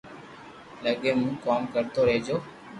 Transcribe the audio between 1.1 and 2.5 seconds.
مون ڪوم ڪرتو رھجو